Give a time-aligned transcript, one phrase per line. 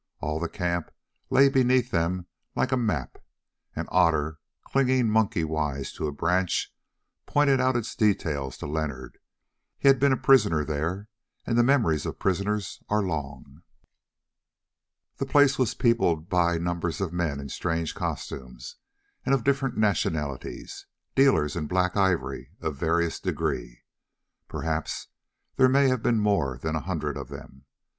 [0.19, 0.89] All the camp
[1.29, 3.19] lay beneath them like a map,
[3.75, 6.73] and Otter, clinging monkey wise to a branch,
[7.27, 9.19] pointed out its details to Leonard.
[9.77, 11.07] He had been a prisoner there,
[11.45, 13.61] and the memories of prisoners are long.
[15.17, 18.77] The place was peopled by numbers of men in strange costumes,
[19.23, 23.83] and of different nationalities; dealers in "black ivory" of various degree.
[24.47, 25.09] Perhaps
[25.57, 27.65] there may have been more than a hundred of them.